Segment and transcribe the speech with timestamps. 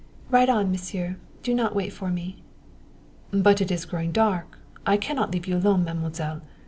[0.31, 2.37] "Ride on, Monsieur; do not wait for me."
[3.29, 6.41] "But it is growing dark I can not leave you alone, Mademoiselle.